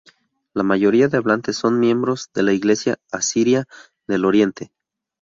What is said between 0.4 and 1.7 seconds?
La mayoría de hablantes